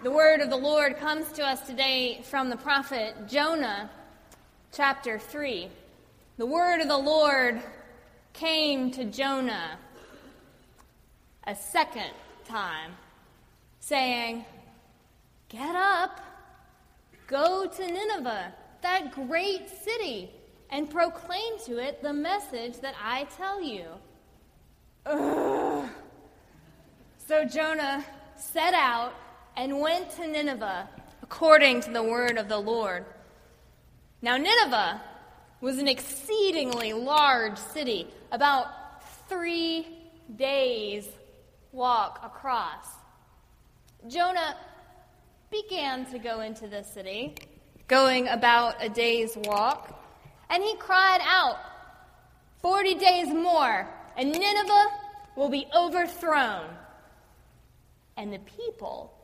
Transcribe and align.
The 0.00 0.12
word 0.12 0.40
of 0.40 0.48
the 0.48 0.56
Lord 0.56 0.96
comes 0.98 1.32
to 1.32 1.44
us 1.44 1.60
today 1.62 2.22
from 2.22 2.50
the 2.50 2.56
prophet 2.56 3.16
Jonah, 3.26 3.90
chapter 4.70 5.18
3. 5.18 5.68
The 6.36 6.46
word 6.46 6.80
of 6.80 6.86
the 6.86 6.96
Lord 6.96 7.60
came 8.32 8.92
to 8.92 9.04
Jonah 9.04 9.76
a 11.48 11.56
second 11.56 12.12
time, 12.44 12.92
saying, 13.80 14.44
Get 15.48 15.74
up, 15.74 16.20
go 17.26 17.66
to 17.66 17.84
Nineveh, 17.84 18.54
that 18.82 19.10
great 19.10 19.68
city, 19.68 20.30
and 20.70 20.88
proclaim 20.88 21.58
to 21.66 21.78
it 21.78 22.04
the 22.04 22.12
message 22.12 22.78
that 22.82 22.94
I 23.02 23.24
tell 23.36 23.60
you. 23.60 23.86
Ugh. 25.06 25.88
So 27.26 27.44
Jonah 27.44 28.04
set 28.36 28.74
out 28.74 29.12
and 29.58 29.80
went 29.80 30.08
to 30.10 30.26
Nineveh 30.26 30.88
according 31.20 31.80
to 31.80 31.90
the 31.90 32.02
word 32.02 32.38
of 32.38 32.48
the 32.48 32.56
Lord. 32.56 33.04
Now, 34.22 34.36
Nineveh 34.36 35.02
was 35.60 35.78
an 35.78 35.88
exceedingly 35.88 36.92
large 36.92 37.58
city, 37.58 38.06
about 38.30 38.68
three 39.28 39.88
days' 40.36 41.08
walk 41.72 42.20
across. 42.22 42.86
Jonah 44.06 44.56
began 45.50 46.06
to 46.12 46.20
go 46.20 46.40
into 46.40 46.68
the 46.68 46.84
city, 46.84 47.34
going 47.88 48.28
about 48.28 48.76
a 48.80 48.88
day's 48.88 49.36
walk, 49.36 50.00
and 50.50 50.62
he 50.62 50.76
cried 50.76 51.20
out, 51.24 51.58
Forty 52.62 52.94
days 52.94 53.28
more, 53.28 53.88
and 54.16 54.30
Nineveh 54.30 54.88
will 55.36 55.48
be 55.48 55.66
overthrown. 55.74 56.66
And 58.16 58.32
the 58.32 58.40
people 58.40 59.17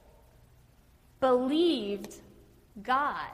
believed 1.24 2.16
God. 2.82 3.30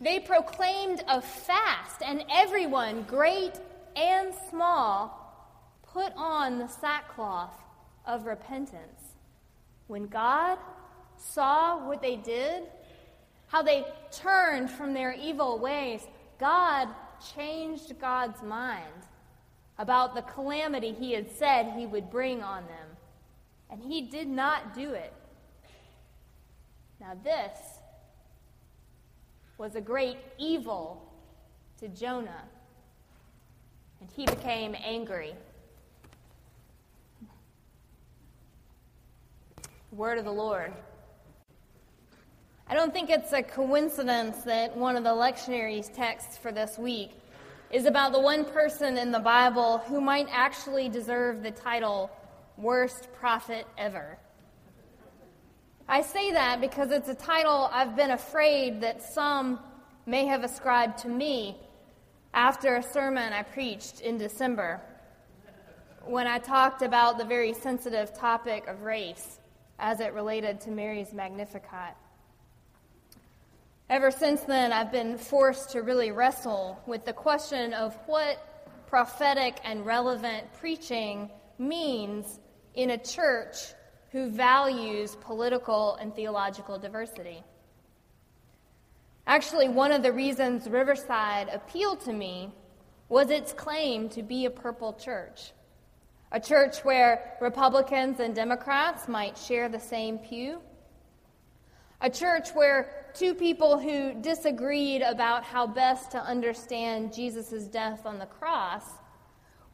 They 0.00 0.20
proclaimed 0.20 1.02
a 1.08 1.20
fast, 1.20 2.02
and 2.06 2.24
everyone, 2.30 3.02
great 3.02 3.54
and 3.96 4.32
small, 4.48 5.02
put 5.92 6.12
on 6.16 6.58
the 6.60 6.68
sackcloth 6.68 7.56
of 8.06 8.26
repentance. 8.26 9.00
When 9.88 10.06
God 10.06 10.56
saw 11.16 11.84
what 11.84 12.00
they 12.00 12.14
did, 12.14 12.62
how 13.48 13.62
they 13.62 13.84
turned 14.12 14.70
from 14.70 14.94
their 14.94 15.14
evil 15.14 15.58
ways, 15.58 16.06
God 16.38 16.86
changed 17.34 17.98
God's 18.00 18.40
mind 18.40 19.02
about 19.78 20.14
the 20.14 20.22
calamity 20.22 20.92
he 20.92 21.10
had 21.10 21.28
said 21.28 21.72
he 21.72 21.86
would 21.86 22.08
bring 22.08 22.40
on 22.40 22.62
them. 22.66 22.88
And 23.68 23.82
he 23.82 24.02
did 24.02 24.28
not 24.28 24.76
do 24.76 24.92
it. 24.92 25.12
Now, 27.04 27.18
this 27.22 27.58
was 29.58 29.74
a 29.74 29.80
great 29.80 30.16
evil 30.38 31.12
to 31.78 31.88
Jonah, 31.88 32.44
and 34.00 34.08
he 34.16 34.24
became 34.24 34.74
angry. 34.82 35.34
Word 39.92 40.16
of 40.16 40.24
the 40.24 40.32
Lord. 40.32 40.72
I 42.68 42.74
don't 42.74 42.90
think 42.90 43.10
it's 43.10 43.34
a 43.34 43.42
coincidence 43.42 44.38
that 44.44 44.74
one 44.74 44.96
of 44.96 45.04
the 45.04 45.12
lectionary's 45.12 45.90
texts 45.90 46.38
for 46.38 46.52
this 46.52 46.78
week 46.78 47.10
is 47.70 47.84
about 47.84 48.12
the 48.12 48.20
one 48.20 48.46
person 48.46 48.96
in 48.96 49.12
the 49.12 49.20
Bible 49.20 49.76
who 49.88 50.00
might 50.00 50.28
actually 50.32 50.88
deserve 50.88 51.42
the 51.42 51.50
title 51.50 52.10
Worst 52.56 53.12
Prophet 53.12 53.66
Ever. 53.76 54.16
I 55.86 56.00
say 56.00 56.32
that 56.32 56.62
because 56.62 56.90
it's 56.90 57.10
a 57.10 57.14
title 57.14 57.68
I've 57.70 57.94
been 57.94 58.12
afraid 58.12 58.80
that 58.80 59.02
some 59.02 59.60
may 60.06 60.24
have 60.26 60.42
ascribed 60.42 60.98
to 61.00 61.08
me 61.08 61.58
after 62.32 62.76
a 62.76 62.82
sermon 62.82 63.34
I 63.34 63.42
preached 63.42 64.00
in 64.00 64.16
December 64.16 64.80
when 66.06 66.26
I 66.26 66.38
talked 66.38 66.80
about 66.80 67.18
the 67.18 67.24
very 67.24 67.52
sensitive 67.52 68.14
topic 68.14 68.66
of 68.66 68.80
race 68.82 69.40
as 69.78 70.00
it 70.00 70.14
related 70.14 70.58
to 70.62 70.70
Mary's 70.70 71.12
Magnificat. 71.12 71.96
Ever 73.90 74.10
since 74.10 74.40
then, 74.40 74.72
I've 74.72 74.90
been 74.90 75.18
forced 75.18 75.70
to 75.70 75.82
really 75.82 76.12
wrestle 76.12 76.80
with 76.86 77.04
the 77.04 77.12
question 77.12 77.74
of 77.74 77.94
what 78.06 78.38
prophetic 78.86 79.58
and 79.64 79.84
relevant 79.84 80.50
preaching 80.54 81.30
means 81.58 82.40
in 82.74 82.90
a 82.90 82.98
church 82.98 83.74
who 84.14 84.30
values 84.30 85.16
political 85.22 85.96
and 85.96 86.14
theological 86.14 86.78
diversity. 86.78 87.42
Actually, 89.26 89.68
one 89.68 89.90
of 89.90 90.04
the 90.04 90.12
reasons 90.12 90.68
Riverside 90.68 91.48
appealed 91.52 92.00
to 92.02 92.12
me 92.12 92.52
was 93.08 93.28
its 93.28 93.52
claim 93.52 94.08
to 94.10 94.22
be 94.22 94.44
a 94.44 94.50
purple 94.50 94.92
church. 94.92 95.50
A 96.30 96.38
church 96.38 96.84
where 96.84 97.36
Republicans 97.40 98.20
and 98.20 98.36
Democrats 98.36 99.08
might 99.08 99.36
share 99.36 99.68
the 99.68 99.80
same 99.80 100.18
pew. 100.18 100.60
A 102.00 102.08
church 102.08 102.50
where 102.50 103.06
two 103.14 103.34
people 103.34 103.80
who 103.80 104.14
disagreed 104.14 105.02
about 105.02 105.42
how 105.42 105.66
best 105.66 106.12
to 106.12 106.18
understand 106.18 107.12
Jesus' 107.12 107.64
death 107.64 108.06
on 108.06 108.20
the 108.20 108.26
cross 108.26 108.84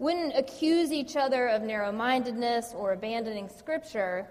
wouldn't 0.00 0.34
accuse 0.34 0.90
each 0.90 1.14
other 1.14 1.46
of 1.46 1.62
narrow 1.62 1.92
mindedness 1.92 2.72
or 2.74 2.92
abandoning 2.92 3.48
Scripture, 3.48 4.26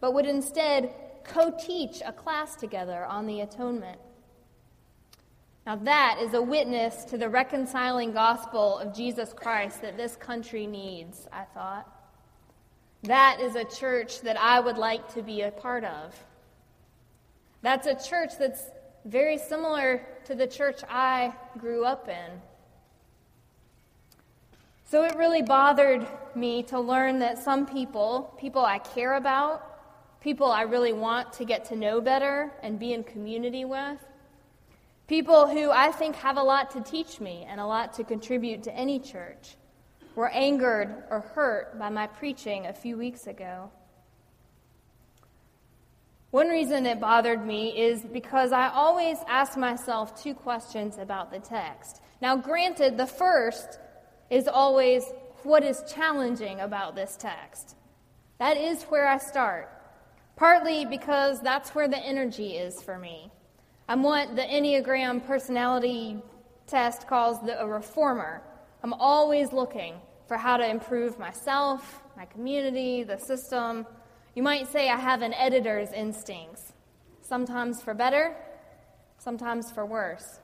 but 0.00 0.14
would 0.14 0.24
instead 0.24 0.94
co 1.24 1.50
teach 1.50 2.00
a 2.06 2.12
class 2.12 2.54
together 2.54 3.04
on 3.04 3.26
the 3.26 3.40
atonement. 3.40 4.00
Now, 5.66 5.76
that 5.76 6.18
is 6.22 6.32
a 6.32 6.40
witness 6.40 7.04
to 7.06 7.18
the 7.18 7.28
reconciling 7.28 8.12
gospel 8.12 8.78
of 8.78 8.94
Jesus 8.94 9.34
Christ 9.34 9.82
that 9.82 9.96
this 9.96 10.14
country 10.14 10.66
needs, 10.66 11.28
I 11.32 11.42
thought. 11.42 11.88
That 13.02 13.40
is 13.40 13.56
a 13.56 13.64
church 13.64 14.20
that 14.22 14.40
I 14.40 14.60
would 14.60 14.78
like 14.78 15.12
to 15.14 15.22
be 15.22 15.42
a 15.42 15.50
part 15.50 15.84
of. 15.84 16.14
That's 17.62 17.86
a 17.86 17.94
church 17.94 18.38
that's 18.38 18.62
very 19.04 19.38
similar 19.38 20.06
to 20.26 20.36
the 20.36 20.46
church 20.46 20.80
I 20.88 21.34
grew 21.58 21.84
up 21.84 22.08
in. 22.08 22.40
So 24.90 25.04
it 25.04 25.14
really 25.14 25.42
bothered 25.42 26.04
me 26.34 26.64
to 26.64 26.80
learn 26.80 27.20
that 27.20 27.38
some 27.38 27.64
people, 27.64 28.34
people 28.40 28.64
I 28.64 28.80
care 28.80 29.14
about, 29.14 30.20
people 30.20 30.50
I 30.50 30.62
really 30.62 30.92
want 30.92 31.32
to 31.34 31.44
get 31.44 31.66
to 31.66 31.76
know 31.76 32.00
better 32.00 32.50
and 32.60 32.76
be 32.76 32.92
in 32.92 33.04
community 33.04 33.64
with, 33.64 34.00
people 35.06 35.46
who 35.46 35.70
I 35.70 35.92
think 35.92 36.16
have 36.16 36.38
a 36.38 36.42
lot 36.42 36.72
to 36.72 36.80
teach 36.80 37.20
me 37.20 37.46
and 37.48 37.60
a 37.60 37.66
lot 37.66 37.92
to 37.94 38.04
contribute 38.04 38.64
to 38.64 38.74
any 38.74 38.98
church, 38.98 39.54
were 40.16 40.30
angered 40.30 41.04
or 41.08 41.20
hurt 41.20 41.78
by 41.78 41.88
my 41.88 42.08
preaching 42.08 42.66
a 42.66 42.72
few 42.72 42.96
weeks 42.98 43.28
ago. 43.28 43.70
One 46.32 46.48
reason 46.48 46.84
it 46.84 46.98
bothered 46.98 47.46
me 47.46 47.80
is 47.80 48.02
because 48.02 48.50
I 48.50 48.70
always 48.70 49.18
ask 49.28 49.56
myself 49.56 50.20
two 50.20 50.34
questions 50.34 50.98
about 50.98 51.30
the 51.30 51.38
text. 51.38 52.02
Now, 52.20 52.34
granted, 52.36 52.98
the 52.98 53.06
first 53.06 53.78
is 54.30 54.46
always 54.46 55.04
what 55.42 55.64
is 55.64 55.82
challenging 55.92 56.60
about 56.60 56.94
this 56.94 57.16
text. 57.16 57.76
That 58.38 58.56
is 58.56 58.84
where 58.84 59.06
I 59.06 59.18
start, 59.18 59.68
partly 60.36 60.84
because 60.84 61.40
that's 61.42 61.74
where 61.74 61.88
the 61.88 61.98
energy 61.98 62.56
is 62.56 62.80
for 62.80 62.98
me. 62.98 63.30
I'm 63.88 64.02
what 64.02 64.36
the 64.36 64.42
Enneagram 64.42 65.26
personality 65.26 66.22
test 66.66 67.08
calls 67.08 67.40
the, 67.44 67.60
a 67.60 67.66
reformer. 67.66 68.40
I'm 68.82 68.94
always 68.94 69.52
looking 69.52 69.94
for 70.28 70.36
how 70.36 70.56
to 70.56 70.68
improve 70.68 71.18
myself, 71.18 72.00
my 72.16 72.24
community, 72.24 73.02
the 73.02 73.18
system. 73.18 73.84
You 74.36 74.44
might 74.44 74.70
say 74.70 74.88
I 74.88 74.96
have 74.96 75.22
an 75.22 75.34
editor's 75.34 75.92
instincts, 75.92 76.72
sometimes 77.20 77.82
for 77.82 77.94
better, 77.94 78.36
sometimes 79.18 79.72
for 79.72 79.84
worse. 79.84 80.38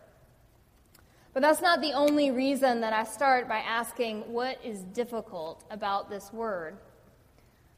But 1.36 1.42
that's 1.42 1.60
not 1.60 1.82
the 1.82 1.92
only 1.92 2.30
reason 2.30 2.80
that 2.80 2.94
I 2.94 3.04
start 3.04 3.46
by 3.46 3.58
asking 3.58 4.20
what 4.32 4.58
is 4.64 4.80
difficult 4.94 5.64
about 5.70 6.08
this 6.08 6.32
word. 6.32 6.78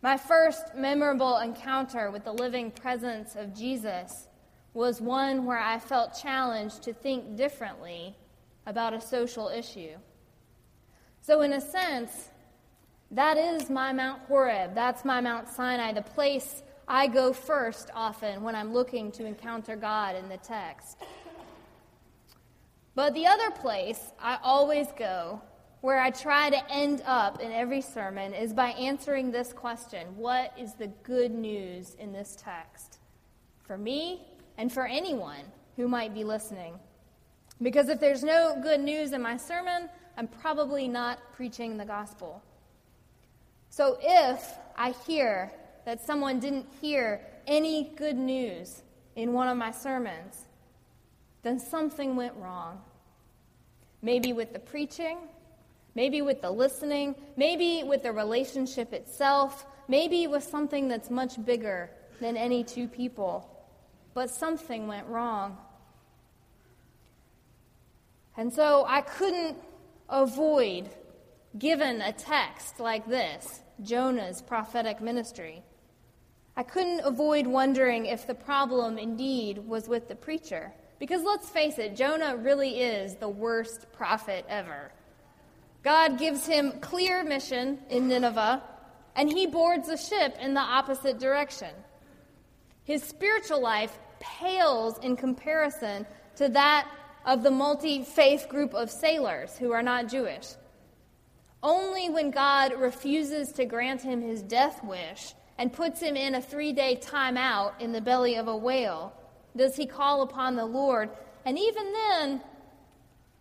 My 0.00 0.16
first 0.16 0.76
memorable 0.76 1.38
encounter 1.38 2.12
with 2.12 2.22
the 2.22 2.32
living 2.32 2.70
presence 2.70 3.34
of 3.34 3.52
Jesus 3.52 4.28
was 4.74 5.00
one 5.00 5.44
where 5.44 5.58
I 5.58 5.80
felt 5.80 6.16
challenged 6.22 6.84
to 6.84 6.92
think 6.92 7.34
differently 7.34 8.14
about 8.64 8.94
a 8.94 9.00
social 9.00 9.48
issue. 9.48 9.96
So, 11.20 11.40
in 11.40 11.54
a 11.54 11.60
sense, 11.60 12.28
that 13.10 13.36
is 13.36 13.68
my 13.70 13.92
Mount 13.92 14.22
Horeb. 14.28 14.76
That's 14.76 15.04
my 15.04 15.20
Mount 15.20 15.48
Sinai, 15.48 15.94
the 15.94 16.02
place 16.02 16.62
I 16.86 17.08
go 17.08 17.32
first 17.32 17.90
often 17.92 18.44
when 18.44 18.54
I'm 18.54 18.72
looking 18.72 19.10
to 19.12 19.26
encounter 19.26 19.74
God 19.74 20.14
in 20.14 20.28
the 20.28 20.36
text. 20.36 20.98
But 22.98 23.14
the 23.14 23.28
other 23.28 23.52
place 23.52 24.10
I 24.20 24.40
always 24.42 24.88
go, 24.98 25.40
where 25.82 26.00
I 26.00 26.10
try 26.10 26.50
to 26.50 26.68
end 26.68 27.00
up 27.06 27.40
in 27.40 27.52
every 27.52 27.80
sermon, 27.80 28.34
is 28.34 28.52
by 28.52 28.70
answering 28.70 29.30
this 29.30 29.52
question 29.52 30.08
What 30.16 30.52
is 30.58 30.74
the 30.74 30.88
good 31.04 31.30
news 31.30 31.94
in 32.00 32.12
this 32.12 32.36
text? 32.36 32.98
for 33.62 33.78
me 33.78 34.22
and 34.56 34.72
for 34.72 34.84
anyone 34.84 35.44
who 35.76 35.86
might 35.86 36.12
be 36.12 36.24
listening. 36.24 36.74
Because 37.62 37.88
if 37.88 38.00
there's 38.00 38.24
no 38.24 38.58
good 38.60 38.80
news 38.80 39.12
in 39.12 39.22
my 39.22 39.36
sermon, 39.36 39.88
I'm 40.16 40.26
probably 40.26 40.88
not 40.88 41.20
preaching 41.34 41.76
the 41.76 41.84
gospel. 41.84 42.42
So 43.70 43.96
if 44.02 44.54
I 44.76 44.90
hear 45.06 45.52
that 45.84 46.04
someone 46.04 46.40
didn't 46.40 46.66
hear 46.80 47.20
any 47.46 47.92
good 47.94 48.16
news 48.16 48.82
in 49.14 49.32
one 49.32 49.46
of 49.46 49.56
my 49.56 49.70
sermons, 49.70 50.46
then 51.42 51.60
something 51.60 52.16
went 52.16 52.34
wrong. 52.36 52.82
Maybe 54.02 54.32
with 54.32 54.52
the 54.52 54.58
preaching, 54.58 55.18
maybe 55.94 56.22
with 56.22 56.40
the 56.40 56.50
listening, 56.50 57.14
maybe 57.36 57.82
with 57.82 58.02
the 58.02 58.12
relationship 58.12 58.92
itself, 58.92 59.66
maybe 59.88 60.26
with 60.26 60.44
something 60.44 60.88
that's 60.88 61.10
much 61.10 61.44
bigger 61.44 61.90
than 62.20 62.36
any 62.36 62.62
two 62.62 62.86
people. 62.86 63.48
But 64.14 64.30
something 64.30 64.86
went 64.86 65.06
wrong. 65.06 65.58
And 68.36 68.52
so 68.52 68.84
I 68.86 69.00
couldn't 69.00 69.56
avoid, 70.08 70.88
given 71.58 72.00
a 72.00 72.12
text 72.12 72.78
like 72.78 73.06
this, 73.08 73.60
Jonah's 73.82 74.42
prophetic 74.42 75.00
ministry, 75.00 75.62
I 76.56 76.62
couldn't 76.64 77.00
avoid 77.00 77.46
wondering 77.46 78.06
if 78.06 78.26
the 78.26 78.34
problem 78.34 78.98
indeed 78.98 79.58
was 79.58 79.88
with 79.88 80.08
the 80.08 80.16
preacher. 80.16 80.72
Because 80.98 81.22
let's 81.22 81.48
face 81.48 81.78
it, 81.78 81.96
Jonah 81.96 82.36
really 82.36 82.80
is 82.80 83.16
the 83.16 83.28
worst 83.28 83.90
prophet 83.92 84.44
ever. 84.48 84.90
God 85.84 86.18
gives 86.18 86.46
him 86.46 86.72
clear 86.80 87.22
mission 87.22 87.78
in 87.88 88.08
Nineveh, 88.08 88.62
and 89.14 89.30
he 89.30 89.46
boards 89.46 89.88
a 89.88 89.96
ship 89.96 90.36
in 90.40 90.54
the 90.54 90.60
opposite 90.60 91.18
direction. 91.18 91.70
His 92.84 93.02
spiritual 93.02 93.62
life 93.62 93.96
pales 94.18 94.98
in 94.98 95.16
comparison 95.16 96.06
to 96.36 96.48
that 96.48 96.90
of 97.24 97.42
the 97.42 97.50
multi 97.50 98.02
faith 98.02 98.48
group 98.48 98.74
of 98.74 98.90
sailors 98.90 99.56
who 99.56 99.72
are 99.72 99.82
not 99.82 100.08
Jewish. 100.08 100.46
Only 101.62 102.08
when 102.08 102.30
God 102.30 102.72
refuses 102.78 103.52
to 103.52 103.64
grant 103.64 104.02
him 104.02 104.20
his 104.20 104.42
death 104.42 104.82
wish 104.82 105.34
and 105.58 105.72
puts 105.72 106.00
him 106.00 106.16
in 106.16 106.34
a 106.34 106.42
three 106.42 106.72
day 106.72 107.00
timeout 107.02 107.80
in 107.80 107.92
the 107.92 108.00
belly 108.00 108.36
of 108.36 108.48
a 108.48 108.56
whale 108.56 109.12
does 109.56 109.76
he 109.76 109.86
call 109.86 110.22
upon 110.22 110.56
the 110.56 110.66
Lord. 110.66 111.10
And 111.44 111.58
even 111.58 111.92
then, 111.92 112.40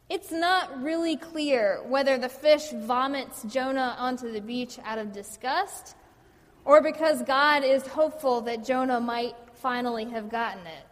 it's 0.09 0.31
not 0.31 0.81
really 0.81 1.17
clear 1.17 1.81
whether 1.85 2.17
the 2.17 2.29
fish 2.29 2.69
vomits 2.71 3.43
Jonah 3.43 3.95
onto 3.99 4.31
the 4.31 4.41
beach 4.41 4.79
out 4.83 4.97
of 4.97 5.11
disgust 5.11 5.95
or 6.63 6.81
because 6.81 7.21
God 7.23 7.63
is 7.63 7.85
hopeful 7.87 8.41
that 8.41 8.65
Jonah 8.65 8.99
might 8.99 9.35
finally 9.55 10.05
have 10.05 10.29
gotten 10.29 10.65
it. 10.67 10.85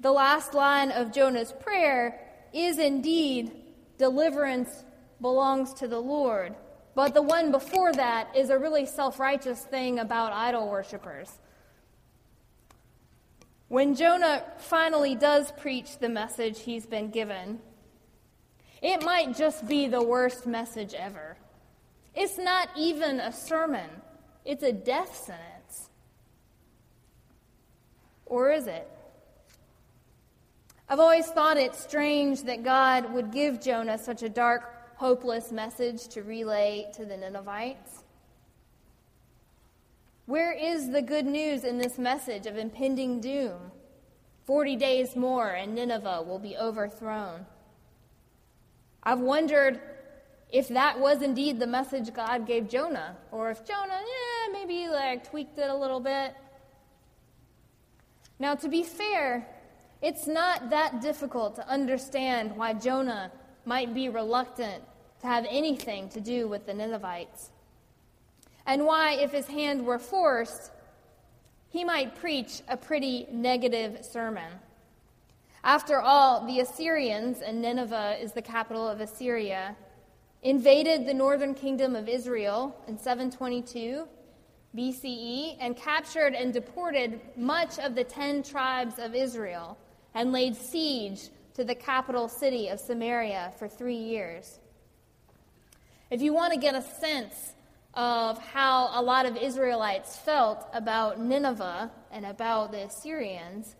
The 0.00 0.12
last 0.12 0.54
line 0.54 0.90
of 0.92 1.12
Jonah's 1.12 1.52
prayer 1.52 2.20
is 2.52 2.78
indeed 2.78 3.52
deliverance 3.98 4.84
belongs 5.20 5.74
to 5.74 5.88
the 5.88 6.00
Lord. 6.00 6.54
But 6.94 7.14
the 7.14 7.22
one 7.22 7.50
before 7.50 7.92
that 7.92 8.34
is 8.34 8.50
a 8.50 8.58
really 8.58 8.86
self 8.86 9.20
righteous 9.20 9.60
thing 9.60 9.98
about 9.98 10.32
idol 10.32 10.68
worshippers. 10.68 11.38
When 13.70 13.94
Jonah 13.94 14.42
finally 14.58 15.14
does 15.14 15.52
preach 15.52 15.98
the 15.98 16.08
message 16.08 16.58
he's 16.58 16.86
been 16.86 17.10
given, 17.10 17.60
it 18.82 19.04
might 19.04 19.36
just 19.36 19.68
be 19.68 19.86
the 19.86 20.02
worst 20.02 20.44
message 20.44 20.92
ever. 20.92 21.36
It's 22.12 22.36
not 22.36 22.68
even 22.76 23.20
a 23.20 23.30
sermon, 23.30 23.88
it's 24.44 24.64
a 24.64 24.72
death 24.72 25.14
sentence. 25.14 25.88
Or 28.26 28.50
is 28.50 28.66
it? 28.66 28.88
I've 30.88 30.98
always 30.98 31.26
thought 31.26 31.56
it 31.56 31.76
strange 31.76 32.42
that 32.42 32.64
God 32.64 33.12
would 33.12 33.30
give 33.30 33.62
Jonah 33.62 33.98
such 33.98 34.24
a 34.24 34.28
dark, 34.28 34.96
hopeless 34.96 35.52
message 35.52 36.08
to 36.08 36.24
relay 36.24 36.90
to 36.96 37.04
the 37.04 37.16
Ninevites. 37.16 37.99
Where 40.30 40.52
is 40.52 40.90
the 40.90 41.02
good 41.02 41.26
news 41.26 41.64
in 41.64 41.78
this 41.78 41.98
message 41.98 42.46
of 42.46 42.56
impending 42.56 43.20
doom? 43.20 43.72
Forty 44.44 44.76
days 44.76 45.16
more 45.16 45.48
and 45.48 45.74
Nineveh 45.74 46.22
will 46.22 46.38
be 46.38 46.56
overthrown. 46.56 47.46
I've 49.02 49.18
wondered 49.18 49.80
if 50.48 50.68
that 50.68 51.00
was 51.00 51.20
indeed 51.20 51.58
the 51.58 51.66
message 51.66 52.14
God 52.14 52.46
gave 52.46 52.68
Jonah, 52.68 53.16
or 53.32 53.50
if 53.50 53.64
Jonah, 53.64 54.00
yeah, 54.00 54.52
maybe 54.52 54.86
like 54.86 55.28
tweaked 55.28 55.58
it 55.58 55.68
a 55.68 55.74
little 55.74 55.98
bit. 55.98 56.36
Now, 58.38 58.54
to 58.54 58.68
be 58.68 58.84
fair, 58.84 59.48
it's 60.00 60.28
not 60.28 60.70
that 60.70 61.00
difficult 61.00 61.56
to 61.56 61.68
understand 61.68 62.56
why 62.56 62.74
Jonah 62.74 63.32
might 63.64 63.92
be 63.94 64.08
reluctant 64.08 64.84
to 65.22 65.26
have 65.26 65.44
anything 65.50 66.08
to 66.10 66.20
do 66.20 66.46
with 66.46 66.66
the 66.66 66.74
Ninevites 66.74 67.50
and 68.66 68.86
why, 68.86 69.12
if 69.12 69.32
his 69.32 69.46
hand 69.46 69.84
were 69.84 69.98
forced, 69.98 70.70
he 71.68 71.84
might 71.84 72.16
preach 72.16 72.62
a 72.68 72.76
pretty 72.76 73.26
negative 73.30 74.04
sermon. 74.04 74.52
After 75.62 76.00
all, 76.00 76.46
the 76.46 76.60
Assyrians, 76.60 77.42
and 77.42 77.60
Nineveh 77.60 78.16
is 78.20 78.32
the 78.32 78.42
capital 78.42 78.88
of 78.88 79.00
Assyria, 79.00 79.76
invaded 80.42 81.06
the 81.06 81.14
northern 81.14 81.54
kingdom 81.54 81.94
of 81.94 82.08
Israel 82.08 82.76
in 82.88 82.98
722 82.98 84.08
BCE 84.76 85.56
and 85.60 85.76
captured 85.76 86.34
and 86.34 86.52
deported 86.52 87.20
much 87.36 87.78
of 87.78 87.94
the 87.94 88.04
ten 88.04 88.42
tribes 88.42 88.98
of 88.98 89.14
Israel 89.14 89.76
and 90.14 90.32
laid 90.32 90.56
siege 90.56 91.28
to 91.54 91.64
the 91.64 91.74
capital 91.74 92.28
city 92.28 92.68
of 92.68 92.78
Samaria 92.78 93.52
for 93.58 93.68
three 93.68 93.96
years. 93.96 94.60
If 96.10 96.22
you 96.22 96.32
want 96.32 96.52
to 96.52 96.58
get 96.58 96.74
a 96.74 96.82
sense 96.82 97.52
of 97.94 98.38
how 98.38 98.90
a 98.92 99.02
lot 99.02 99.26
of 99.26 99.36
Israelites 99.36 100.16
felt 100.16 100.66
about 100.72 101.20
Nineveh 101.20 101.90
and 102.12 102.24
about 102.24 102.72
the 102.72 102.84
Assyrians, 102.84 103.74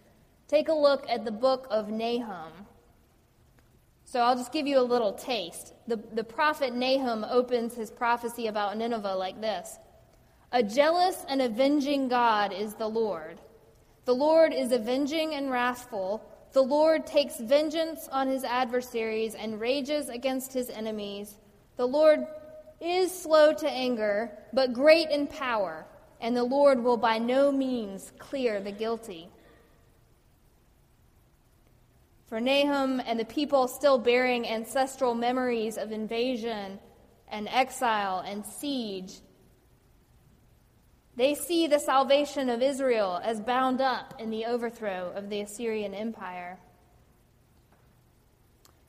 take 0.48 0.68
a 0.68 0.74
look 0.74 1.04
at 1.08 1.24
the 1.24 1.30
book 1.30 1.66
of 1.70 1.88
Nahum. 1.88 2.52
So 4.04 4.18
I'll 4.18 4.36
just 4.36 4.52
give 4.52 4.66
you 4.66 4.80
a 4.80 4.82
little 4.82 5.12
taste. 5.12 5.72
The, 5.86 5.96
the 5.96 6.24
prophet 6.24 6.74
Nahum 6.74 7.24
opens 7.24 7.74
his 7.74 7.92
prophecy 7.92 8.48
about 8.48 8.76
Nineveh 8.76 9.14
like 9.14 9.40
this 9.40 9.78
A 10.50 10.62
jealous 10.62 11.24
and 11.28 11.40
avenging 11.40 12.08
God 12.08 12.52
is 12.52 12.74
the 12.74 12.88
Lord. 12.88 13.40
The 14.06 14.14
Lord 14.14 14.52
is 14.52 14.72
avenging 14.72 15.34
and 15.34 15.50
wrathful. 15.52 16.26
The 16.52 16.62
Lord 16.62 17.06
takes 17.06 17.38
vengeance 17.38 18.08
on 18.10 18.26
his 18.26 18.42
adversaries 18.42 19.36
and 19.36 19.60
rages 19.60 20.08
against 20.08 20.52
his 20.52 20.68
enemies. 20.68 21.36
The 21.76 21.86
Lord 21.86 22.26
is 22.80 23.12
slow 23.12 23.52
to 23.52 23.68
anger, 23.68 24.32
but 24.52 24.72
great 24.72 25.10
in 25.10 25.26
power, 25.26 25.86
and 26.20 26.36
the 26.36 26.44
Lord 26.44 26.82
will 26.82 26.96
by 26.96 27.18
no 27.18 27.52
means 27.52 28.12
clear 28.18 28.60
the 28.60 28.72
guilty. 28.72 29.28
For 32.26 32.40
Nahum 32.40 33.00
and 33.00 33.18
the 33.18 33.24
people 33.24 33.66
still 33.68 33.98
bearing 33.98 34.46
ancestral 34.46 35.14
memories 35.14 35.76
of 35.76 35.92
invasion 35.92 36.78
and 37.28 37.48
exile 37.48 38.20
and 38.20 38.46
siege, 38.46 39.20
they 41.16 41.34
see 41.34 41.66
the 41.66 41.80
salvation 41.80 42.48
of 42.48 42.62
Israel 42.62 43.20
as 43.22 43.40
bound 43.40 43.80
up 43.80 44.14
in 44.18 44.30
the 44.30 44.46
overthrow 44.46 45.12
of 45.14 45.28
the 45.28 45.40
Assyrian 45.40 45.92
Empire. 45.92 46.58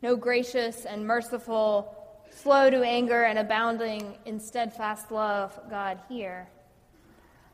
No 0.02 0.16
gracious 0.16 0.86
and 0.86 1.06
merciful 1.06 2.01
slow 2.32 2.70
to 2.70 2.82
anger 2.82 3.24
and 3.24 3.38
abounding 3.38 4.16
in 4.26 4.40
steadfast 4.40 5.12
love, 5.12 5.60
God 5.70 6.00
here. 6.08 6.48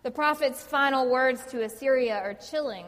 The 0.04 0.12
prophet's 0.12 0.64
final 0.64 1.10
words 1.10 1.46
to 1.48 1.64
Assyria 1.64 2.18
are 2.18 2.34
chilling. 2.34 2.86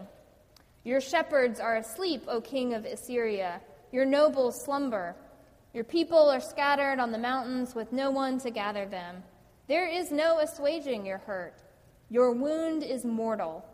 Your 0.84 1.02
shepherds 1.02 1.60
are 1.60 1.78
asleep, 1.78 2.24
O 2.28 2.40
king 2.40 2.74
of 2.74 2.86
Assyria. 2.86 3.60
Your 3.92 4.06
nobles 4.06 4.64
slumber. 4.64 5.16
Your 5.74 5.84
people 5.84 6.30
are 6.30 6.40
scattered 6.40 7.00
on 7.00 7.12
the 7.12 7.18
mountains 7.18 7.76
with 7.76 7.92
no 7.92 8.12
one 8.12 8.40
to 8.40 8.52
gather 8.52 8.86
them. 8.86 9.24
There 9.68 9.88
is 9.88 10.12
no 10.12 10.40
assuaging 10.40 11.06
your 11.06 11.18
hurt. 11.18 11.62
Your 12.10 12.32
wound 12.32 12.84
is 12.84 13.06
mortal. 13.06 13.66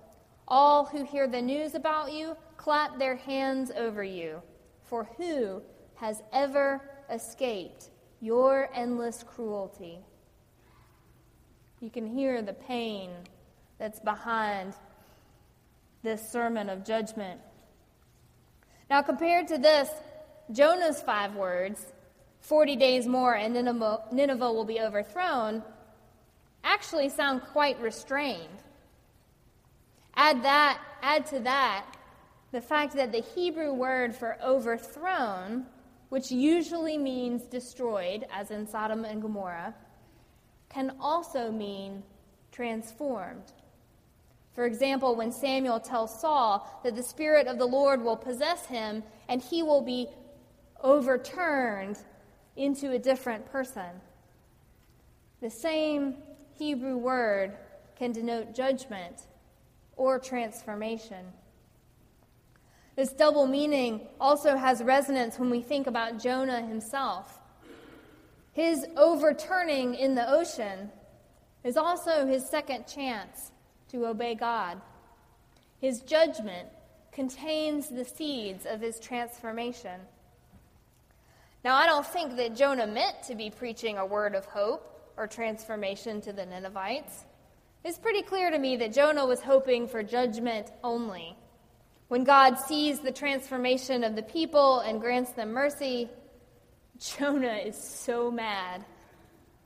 All 0.47 0.85
who 0.85 1.05
hear 1.05 1.27
the 1.27 1.41
news 1.41 1.75
about 1.75 2.11
you 2.11 2.35
clap 2.57 2.97
their 2.97 3.15
hands 3.15 3.71
over 3.75 4.03
you. 4.03 4.41
For 4.83 5.07
who 5.17 5.61
has 5.95 6.21
ever 6.33 6.81
escaped 7.09 7.89
your 8.25 8.69
endless 8.73 9.21
cruelty. 9.21 9.99
You 11.79 11.91
can 11.91 12.07
hear 12.07 12.41
the 12.41 12.53
pain 12.53 13.11
that's 13.77 13.99
behind 13.99 14.73
this 16.01 16.31
sermon 16.31 16.69
of 16.69 16.83
judgment. 16.83 17.39
Now, 18.89 19.03
compared 19.03 19.47
to 19.49 19.59
this, 19.59 19.89
Jonah's 20.51 21.03
five 21.03 21.35
words, 21.35 21.93
40 22.39 22.75
days 22.77 23.05
more 23.05 23.35
and 23.35 23.53
Nineveh, 23.53 24.05
Nineveh 24.11 24.51
will 24.51 24.65
be 24.65 24.81
overthrown, 24.81 25.61
actually 26.63 27.09
sound 27.09 27.43
quite 27.43 27.79
restrained. 27.79 28.63
Add 30.15 30.41
that, 30.41 30.81
add 31.03 31.27
to 31.27 31.39
that 31.41 31.85
the 32.51 32.61
fact 32.61 32.95
that 32.95 33.11
the 33.11 33.21
Hebrew 33.21 33.73
word 33.73 34.15
for 34.15 34.37
overthrown, 34.41 35.67
which 36.09 36.31
usually 36.31 36.97
means 36.97 37.43
destroyed, 37.43 38.25
as 38.31 38.51
in 38.51 38.67
Sodom 38.67 39.05
and 39.05 39.21
Gomorrah, 39.21 39.73
can 40.69 40.95
also 40.99 41.51
mean 41.51 42.03
transformed. 42.51 43.53
For 44.53 44.65
example, 44.65 45.15
when 45.15 45.31
Samuel 45.31 45.79
tells 45.79 46.19
Saul 46.19 46.67
that 46.83 46.95
the 46.95 47.03
Spirit 47.03 47.47
of 47.47 47.57
the 47.57 47.65
Lord 47.65 48.01
will 48.01 48.15
possess 48.15 48.65
him 48.65 49.03
and 49.27 49.41
he 49.41 49.63
will 49.63 49.81
be 49.81 50.07
overturned 50.81 51.97
into 52.55 52.91
a 52.91 52.99
different 52.99 53.45
person. 53.51 54.01
The 55.41 55.49
same 55.49 56.15
Hebrew 56.57 56.95
word 56.95 57.57
can 57.97 58.13
denote 58.13 58.55
judgment 58.55 59.23
or 59.97 60.19
transformation. 60.19 61.25
This 62.95 63.11
double 63.11 63.45
meaning 63.45 64.07
also 64.19 64.55
has 64.55 64.81
resonance 64.81 65.37
when 65.37 65.49
we 65.49 65.61
think 65.61 65.87
about 65.87 66.19
Jonah 66.19 66.61
himself. 66.61 67.39
His 68.53 68.85
overturning 68.95 69.95
in 69.95 70.15
the 70.15 70.31
ocean 70.31 70.89
is 71.65 71.75
also 71.75 72.25
his 72.25 72.47
second 72.47 72.87
chance 72.87 73.51
to 73.89 74.05
obey 74.05 74.35
God. 74.35 74.81
His 75.81 75.99
judgment 76.01 76.69
contains 77.11 77.89
the 77.89 78.05
seeds 78.05 78.65
of 78.65 78.79
his 78.79 78.99
transformation. 78.99 79.99
Now, 81.65 81.75
I 81.75 81.85
don't 81.87 82.05
think 82.05 82.37
that 82.37 82.55
Jonah 82.55 82.87
meant 82.87 83.23
to 83.23 83.35
be 83.35 83.49
preaching 83.49 83.97
a 83.97 84.05
word 84.05 84.35
of 84.35 84.45
hope 84.45 85.11
or 85.17 85.27
transformation 85.27 86.21
to 86.21 86.31
the 86.31 86.45
Ninevites. 86.45 87.25
It's 87.83 87.97
pretty 87.97 88.21
clear 88.21 88.51
to 88.51 88.59
me 88.59 88.77
that 88.77 88.93
Jonah 88.93 89.25
was 89.25 89.41
hoping 89.41 89.87
for 89.87 90.01
judgment 90.03 90.71
only. 90.83 91.35
When 92.07 92.23
God 92.23 92.55
sees 92.55 92.99
the 92.99 93.11
transformation 93.11 94.03
of 94.03 94.15
the 94.15 94.21
people 94.21 94.79
and 94.79 95.01
grants 95.01 95.31
them 95.31 95.51
mercy, 95.51 96.09
Jonah 96.99 97.59
is 97.65 97.75
so 97.75 98.29
mad. 98.29 98.85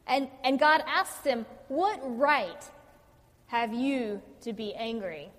And, 0.07 0.29
and 0.43 0.59
God 0.59 0.83
asks 0.87 1.23
him, 1.25 1.45
What 1.67 1.99
right 2.17 2.63
have 3.47 3.73
you 3.73 4.21
to 4.41 4.53
be 4.53 4.73
angry? 4.73 5.29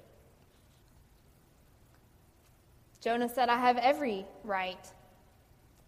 Jonah 3.00 3.28
said, 3.28 3.48
I 3.48 3.58
have 3.58 3.78
every 3.78 4.26
right. 4.44 4.86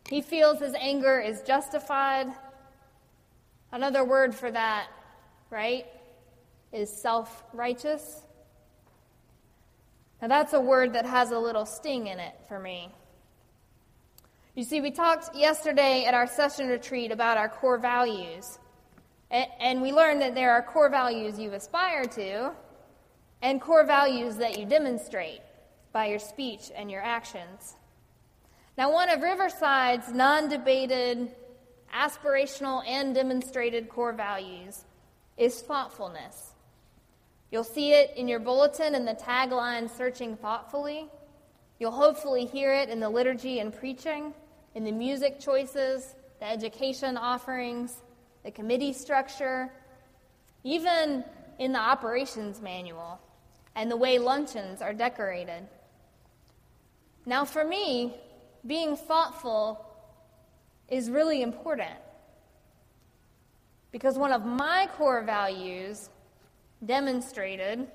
He 0.09 0.23
feels 0.23 0.61
his 0.61 0.75
anger 0.75 1.21
is 1.21 1.43
justified. 1.43 2.29
Another 3.71 4.05
word 4.05 4.35
for 4.35 4.51
that, 4.51 4.89
right? 5.51 5.87
is 6.73 6.91
self 6.91 7.45
righteous. 7.53 8.23
Now, 10.23 10.29
that's 10.29 10.53
a 10.53 10.61
word 10.61 10.93
that 10.93 11.05
has 11.05 11.33
a 11.33 11.39
little 11.39 11.67
sting 11.67 12.07
in 12.07 12.21
it 12.21 12.35
for 12.47 12.61
me. 12.61 12.93
You 14.55 14.63
see, 14.63 14.81
we 14.81 14.93
talked 14.93 15.35
yesterday 15.35 16.05
at 16.05 16.15
our 16.15 16.29
session 16.29 16.69
retreat 16.69 17.11
about 17.11 17.39
our 17.39 17.49
core 17.49 17.77
values. 17.77 18.61
And 19.33 19.83
we 19.83 19.93
learned 19.93 20.21
that 20.21 20.37
there 20.37 20.53
are 20.53 20.63
core 20.63 20.91
values 20.91 21.41
you 21.41 21.53
aspire 21.55 22.05
to 22.05 22.53
and 23.41 23.61
core 23.61 23.85
values 23.85 24.37
that 24.37 24.59
you 24.59 24.65
demonstrate 24.65 25.41
by 25.91 26.07
your 26.07 26.21
speech 26.21 26.71
and 26.77 26.89
your 26.89 27.03
actions. 27.03 27.75
Now, 28.79 28.93
one 28.93 29.11
of 29.11 29.23
Riverside's 29.23 30.13
non 30.13 30.49
debated, 30.49 31.35
aspirational, 31.93 32.87
and 32.87 33.13
demonstrated 33.13 33.89
core 33.89 34.13
values 34.13 34.85
is 35.37 35.63
thoughtfulness. 35.63 36.52
You'll 37.53 37.65
see 37.65 37.93
it 37.93 38.15
in 38.17 38.29
your 38.29 38.39
bulletin 38.41 38.95
in 38.95 39.05
the 39.05 39.15
tagline, 39.15 39.95
Searching 39.95 40.39
Thoughtfully. 40.39 41.11
You'll 41.79 41.91
hopefully 41.91 42.47
hear 42.47 42.73
it 42.73 42.89
in 42.89 42.99
the 42.99 43.11
liturgy 43.11 43.59
and 43.59 43.77
preaching, 43.77 44.33
in 44.75 44.85
the 44.85 44.91
music 44.91 45.39
choices, 45.39 46.15
the 46.41 46.47
education 46.47 47.19
offerings, 47.19 48.03
the 48.43 48.51
committee 48.51 48.95
structure, 48.95 49.71
even 50.65 51.23
in 51.59 51.73
the 51.73 51.79
operations 51.79 52.63
manual 52.63 53.21
and 53.77 53.91
the 53.91 53.99
way 53.99 54.19
luncheons 54.19 54.81
are 54.81 54.95
decorated. 54.95 55.69
Now, 57.27 57.45
for 57.45 57.67
me, 57.67 58.15
being 58.67 58.97
thoughtful 58.97 59.85
is 60.89 61.11
really 61.11 61.43
important 61.43 61.99
because 63.91 64.17
one 64.17 64.33
of 64.33 64.47
my 64.47 64.89
core 64.97 65.23
values 65.23 66.09
demonstrated 66.85 67.87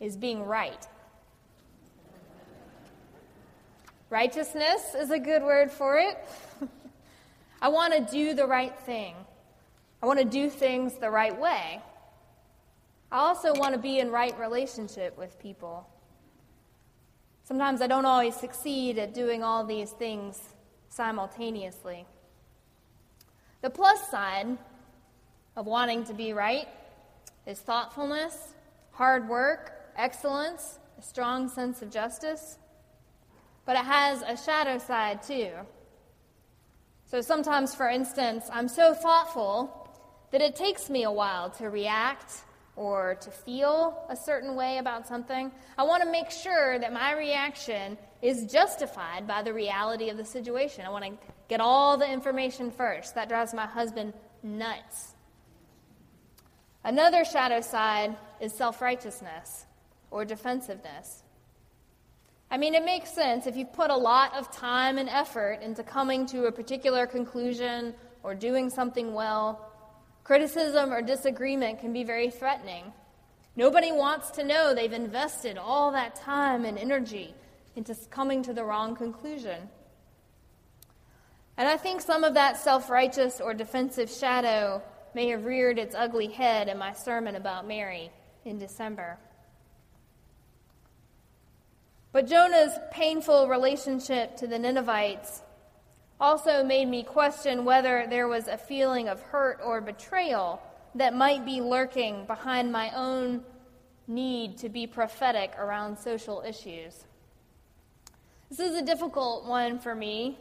is 0.00 0.16
being 0.16 0.44
right. 0.44 0.86
Righteousness 4.10 4.94
is 4.94 5.10
a 5.10 5.18
good 5.18 5.42
word 5.42 5.70
for 5.70 5.98
it. 5.98 6.18
I 7.62 7.68
want 7.68 7.92
to 7.94 8.12
do 8.12 8.34
the 8.34 8.46
right 8.46 8.78
thing. 8.80 9.14
I 10.02 10.06
want 10.06 10.18
to 10.18 10.24
do 10.24 10.48
things 10.48 10.94
the 10.94 11.10
right 11.10 11.36
way. 11.38 11.80
I 13.10 13.18
also 13.18 13.54
want 13.54 13.74
to 13.74 13.80
be 13.80 13.98
in 13.98 14.10
right 14.10 14.38
relationship 14.38 15.16
with 15.16 15.38
people. 15.38 15.88
Sometimes 17.44 17.80
I 17.80 17.86
don't 17.86 18.04
always 18.04 18.34
succeed 18.36 18.98
at 18.98 19.14
doing 19.14 19.42
all 19.42 19.64
these 19.64 19.92
things 19.92 20.40
simultaneously. 20.88 22.06
The 23.62 23.70
plus 23.70 24.08
side 24.10 24.58
of 25.56 25.66
wanting 25.66 26.04
to 26.04 26.14
be 26.14 26.32
right 26.32 26.68
is 27.46 27.60
thoughtfulness, 27.60 28.54
hard 28.90 29.28
work, 29.28 29.72
excellence, 29.96 30.78
a 30.98 31.02
strong 31.02 31.48
sense 31.48 31.82
of 31.82 31.90
justice. 31.90 32.58
But 33.64 33.76
it 33.76 33.84
has 33.84 34.22
a 34.22 34.36
shadow 34.36 34.78
side 34.78 35.22
too. 35.22 35.50
So 37.06 37.20
sometimes, 37.20 37.74
for 37.74 37.88
instance, 37.88 38.48
I'm 38.52 38.68
so 38.68 38.94
thoughtful 38.94 39.88
that 40.32 40.40
it 40.40 40.56
takes 40.56 40.90
me 40.90 41.04
a 41.04 41.10
while 41.10 41.50
to 41.50 41.70
react 41.70 42.32
or 42.74 43.16
to 43.20 43.30
feel 43.30 44.04
a 44.10 44.16
certain 44.16 44.54
way 44.54 44.78
about 44.78 45.06
something. 45.06 45.50
I 45.78 45.84
want 45.84 46.02
to 46.02 46.10
make 46.10 46.30
sure 46.30 46.78
that 46.78 46.92
my 46.92 47.12
reaction 47.12 47.96
is 48.22 48.50
justified 48.52 49.26
by 49.26 49.42
the 49.42 49.52
reality 49.52 50.10
of 50.10 50.16
the 50.16 50.24
situation. 50.24 50.84
I 50.84 50.90
want 50.90 51.04
to 51.04 51.12
get 51.48 51.60
all 51.60 51.96
the 51.96 52.10
information 52.10 52.70
first. 52.70 53.14
That 53.14 53.28
drives 53.28 53.54
my 53.54 53.66
husband 53.66 54.12
nuts. 54.42 55.15
Another 56.86 57.24
shadow 57.24 57.60
side 57.60 58.16
is 58.40 58.52
self 58.54 58.80
righteousness 58.80 59.66
or 60.12 60.24
defensiveness. 60.24 61.24
I 62.48 62.58
mean, 62.58 62.76
it 62.76 62.84
makes 62.84 63.10
sense 63.10 63.48
if 63.48 63.56
you 63.56 63.66
put 63.66 63.90
a 63.90 63.96
lot 63.96 64.36
of 64.36 64.52
time 64.52 64.96
and 64.96 65.08
effort 65.08 65.62
into 65.62 65.82
coming 65.82 66.26
to 66.26 66.44
a 66.44 66.52
particular 66.52 67.04
conclusion 67.08 67.92
or 68.22 68.36
doing 68.36 68.70
something 68.70 69.14
well. 69.14 69.68
Criticism 70.22 70.92
or 70.92 71.02
disagreement 71.02 71.80
can 71.80 71.92
be 71.92 72.04
very 72.04 72.30
threatening. 72.30 72.92
Nobody 73.56 73.90
wants 73.90 74.30
to 74.32 74.44
know 74.44 74.72
they've 74.72 74.92
invested 74.92 75.58
all 75.58 75.90
that 75.90 76.14
time 76.14 76.64
and 76.64 76.78
energy 76.78 77.34
into 77.74 77.96
coming 78.10 78.44
to 78.44 78.52
the 78.52 78.62
wrong 78.62 78.94
conclusion. 78.94 79.68
And 81.56 81.66
I 81.66 81.78
think 81.78 82.00
some 82.00 82.22
of 82.22 82.34
that 82.34 82.58
self 82.58 82.88
righteous 82.88 83.40
or 83.40 83.54
defensive 83.54 84.08
shadow 84.08 84.82
may 85.16 85.28
have 85.28 85.46
reared 85.46 85.78
its 85.78 85.94
ugly 85.94 86.26
head 86.26 86.68
in 86.68 86.76
my 86.76 86.92
sermon 86.92 87.36
about 87.36 87.66
Mary 87.66 88.10
in 88.44 88.58
December. 88.58 89.16
But 92.12 92.26
Jonah's 92.26 92.78
painful 92.90 93.48
relationship 93.48 94.36
to 94.36 94.46
the 94.46 94.58
Ninevites 94.58 95.40
also 96.20 96.62
made 96.62 96.88
me 96.88 97.02
question 97.02 97.64
whether 97.64 98.06
there 98.10 98.28
was 98.28 98.46
a 98.46 98.58
feeling 98.58 99.08
of 99.08 99.22
hurt 99.22 99.58
or 99.64 99.80
betrayal 99.80 100.60
that 100.94 101.14
might 101.14 101.46
be 101.46 101.62
lurking 101.62 102.26
behind 102.26 102.70
my 102.70 102.90
own 102.94 103.42
need 104.06 104.58
to 104.58 104.68
be 104.68 104.86
prophetic 104.86 105.54
around 105.58 105.98
social 105.98 106.42
issues. 106.46 107.06
This 108.50 108.60
is 108.60 108.76
a 108.76 108.84
difficult 108.84 109.46
one 109.46 109.78
for 109.78 109.94
me 109.94 110.38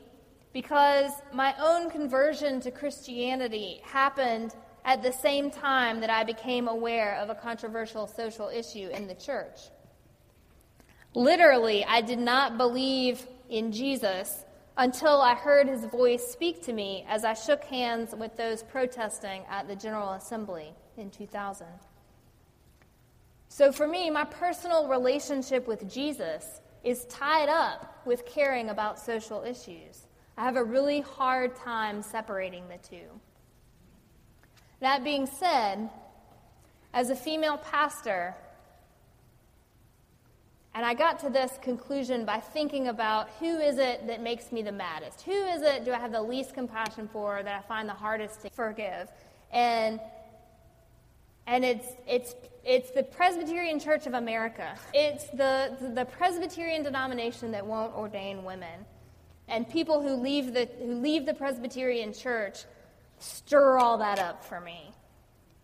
because 0.51 1.11
my 1.31 1.55
own 1.59 1.89
conversion 1.89 2.59
to 2.59 2.71
Christianity 2.71 3.79
happened 3.85 4.53
at 4.85 5.01
the 5.01 5.11
same 5.11 5.49
time 5.49 5.99
that 5.99 6.11
I 6.11 6.23
became 6.23 6.67
aware 6.67 7.15
of 7.15 7.29
a 7.29 7.35
controversial 7.35 8.05
social 8.05 8.49
issue 8.49 8.89
in 8.93 9.07
the 9.07 9.15
church. 9.15 9.59
Literally, 11.15 11.83
I 11.83 12.01
did 12.01 12.19
not 12.19 12.57
believe 12.57 13.25
in 13.49 13.71
Jesus 13.71 14.45
until 14.77 15.21
I 15.21 15.33
heard 15.33 15.67
his 15.67 15.85
voice 15.85 16.23
speak 16.27 16.61
to 16.65 16.73
me 16.73 17.03
as 17.07 17.25
I 17.25 17.33
shook 17.33 17.63
hands 17.63 18.13
with 18.15 18.37
those 18.37 18.61
protesting 18.61 19.43
at 19.49 19.67
the 19.67 19.75
General 19.75 20.11
Assembly 20.11 20.73
in 20.97 21.09
2000. 21.09 21.65
So, 23.47 23.71
for 23.71 23.87
me, 23.87 24.09
my 24.09 24.25
personal 24.25 24.87
relationship 24.87 25.67
with 25.67 25.91
Jesus 25.91 26.61
is 26.83 27.05
tied 27.05 27.49
up 27.49 28.01
with 28.05 28.25
caring 28.25 28.69
about 28.69 28.99
social 28.99 29.43
issues. 29.43 30.07
I 30.37 30.43
have 30.43 30.57
a 30.57 30.63
really 30.63 31.01
hard 31.01 31.55
time 31.55 32.03
separating 32.03 32.67
the 32.67 32.77
two. 32.77 33.07
That 34.79 35.03
being 35.03 35.25
said, 35.25 35.89
as 36.93 37.09
a 37.09 37.15
female 37.15 37.57
pastor, 37.57 38.35
And 40.75 40.85
I 40.85 40.93
got 40.93 41.19
to 41.19 41.29
this 41.29 41.57
conclusion 41.61 42.25
by 42.25 42.41
thinking 42.41 42.89
about 42.89 43.29
who 43.39 43.59
is 43.59 43.77
it 43.77 44.07
that 44.07 44.21
makes 44.21 44.51
me 44.51 44.61
the 44.61 44.73
maddest? 44.73 45.21
Who 45.21 45.31
is 45.31 45.61
it 45.61 45.85
do 45.85 45.93
I 45.93 45.99
have 45.99 46.11
the 46.11 46.21
least 46.21 46.53
compassion 46.53 47.07
for 47.07 47.41
that 47.41 47.63
I 47.63 47.65
find 47.65 47.87
the 47.87 47.93
hardest 47.93 48.41
to 48.41 48.49
forgive? 48.49 49.09
And 49.53 50.01
and 51.47 51.63
it's 51.63 51.87
it's 52.05 52.35
it's 52.65 52.91
the 52.91 53.03
Presbyterian 53.03 53.79
Church 53.79 54.05
of 54.05 54.15
America. 54.15 54.75
It's 54.93 55.25
the 55.29 55.77
the 55.95 56.03
Presbyterian 56.03 56.83
denomination 56.83 57.51
that 57.51 57.65
won't 57.65 57.93
ordain 57.95 58.43
women. 58.43 58.85
And 59.47 59.69
people 59.69 60.01
who 60.01 60.15
leave 60.15 60.53
the 60.53 60.67
who 60.79 60.95
leave 60.95 61.25
the 61.25 61.33
Presbyterian 61.33 62.11
Church 62.11 62.65
stir 63.19 63.77
all 63.77 63.97
that 63.99 64.19
up 64.19 64.43
for 64.43 64.59
me. 64.59 64.91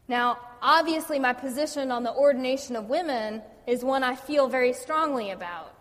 Now, 0.08 0.40
obviously 0.62 1.20
my 1.20 1.34
position 1.34 1.92
on 1.92 2.04
the 2.04 2.14
ordination 2.14 2.76
of 2.76 2.90
women 2.90 3.42
is 3.68 3.84
one 3.84 4.04
I 4.04 4.16
feel 4.16 4.48
very 4.48 4.74
strongly 4.74 5.32
about. 5.32 5.74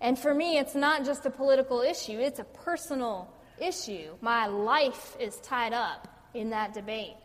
And 0.00 0.18
for 0.18 0.34
me, 0.34 0.58
it's 0.58 0.74
not 0.74 1.04
just 1.04 1.26
a 1.26 1.30
political 1.30 1.80
issue, 1.80 2.18
it's 2.18 2.38
a 2.38 2.44
personal 2.44 3.32
issue. 3.60 4.14
My 4.20 4.46
life 4.46 5.16
is 5.20 5.36
tied 5.36 5.72
up 5.72 6.08
in 6.34 6.50
that 6.50 6.74
debate. 6.74 7.16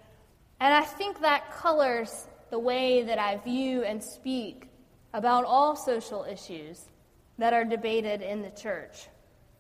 And 0.60 0.74
I 0.74 0.82
think 0.82 1.22
that 1.22 1.52
colors 1.52 2.28
the 2.50 2.60
way 2.60 3.04
that 3.04 3.20
I 3.20 3.38
view 3.38 3.84
and 3.84 4.04
speak 4.04 4.70
about 5.14 5.46
all 5.46 5.76
social 5.76 6.24
issues 6.24 6.86
that 7.38 7.54
are 7.54 7.66
debated 7.66 8.22
in 8.22 8.42
the 8.42 8.50
church. 8.52 9.08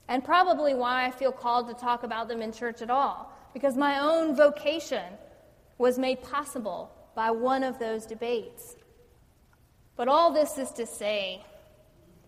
And 0.08 0.24
probably 0.24 0.74
why 0.74 1.06
I 1.06 1.12
feel 1.12 1.32
called 1.32 1.68
to 1.68 1.74
talk 1.74 2.04
about 2.04 2.28
them 2.28 2.42
in 2.42 2.52
church 2.52 2.82
at 2.82 2.90
all, 2.90 3.35
because 3.56 3.78
my 3.78 4.00
own 4.00 4.36
vocation 4.36 5.14
was 5.78 5.98
made 5.98 6.22
possible 6.22 6.92
by 7.16 7.32
one 7.32 7.64
of 7.64 7.80
those 7.80 8.06
debates. 8.06 8.76
But 9.96 10.10
all 10.10 10.34
this 10.34 10.58
is 10.58 10.72
to 10.72 10.86
say 10.86 11.42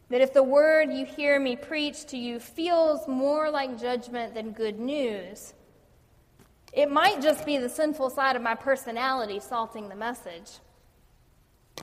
that 0.08 0.22
if 0.22 0.32
the 0.32 0.42
word 0.42 0.90
you 0.90 1.06
hear 1.06 1.38
me 1.38 1.58
preach 1.58 2.06
to 2.06 2.18
you 2.18 2.40
feels 2.40 3.10
more 3.10 3.52
like 3.52 3.78
judgment 3.78 4.36
than 4.36 4.54
good 4.54 4.80
news, 4.80 5.54
it 6.72 6.90
might 6.90 7.22
just 7.22 7.46
be 7.46 7.58
the 7.58 7.68
sinful 7.68 8.10
side 8.10 8.38
of 8.38 8.42
my 8.42 8.56
personality 8.56 9.42
salting 9.42 9.90
the 9.90 9.96
message. 9.98 10.50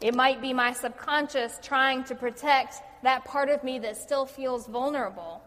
It 0.00 0.14
might 0.14 0.40
be 0.40 0.54
my 0.54 0.72
subconscious 0.72 1.58
trying 1.62 2.04
to 2.04 2.14
protect 2.14 2.76
that 3.02 3.26
part 3.26 3.50
of 3.50 3.62
me 3.62 3.78
that 3.80 3.98
still 3.98 4.24
feels 4.24 4.66
vulnerable. 4.66 5.42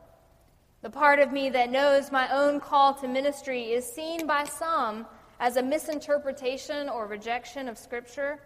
The 0.81 0.89
part 0.91 1.19
of 1.19 1.31
me 1.31 1.49
that 1.49 1.71
knows 1.71 2.11
my 2.11 2.31
own 2.31 2.59
call 2.59 2.93
to 2.95 3.07
ministry 3.07 3.71
is 3.71 3.85
seen 3.85 4.27
by 4.27 4.43
some 4.43 5.07
as 5.39 5.57
a 5.57 5.63
misinterpretation 5.63 6.87
or 6.87 7.07
rejection 7.07 7.67
of 7.67 7.77
Scripture 7.77 8.39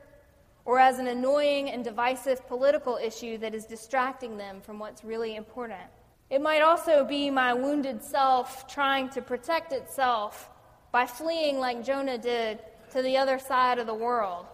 or 0.64 0.80
as 0.80 1.00
an 1.00 1.08
annoying 1.08 1.70
and 1.70 1.84
divisive 1.84 2.48
political 2.48 2.98
issue 2.98 3.38
that 3.40 3.54
is 3.54 3.66
distracting 3.66 4.38
them 4.38 4.62
from 4.62 4.80
what's 4.80 5.04
really 5.04 5.36
important. 5.36 5.82
It 6.30 6.42
might 6.42 6.62
also 6.62 7.04
be 7.04 7.30
my 7.30 7.54
wounded 7.54 8.02
self 8.02 8.66
trying 8.68 9.10
to 9.10 9.22
protect 9.22 9.74
itself 9.74 10.50
by 10.94 11.06
fleeing 11.06 11.60
like 11.60 11.84
Jonah 11.84 12.18
did 12.18 12.60
to 12.92 13.02
the 13.02 13.18
other 13.18 13.40
side 13.40 13.80
of 13.80 13.88
the 13.88 13.94
world. 13.94 14.46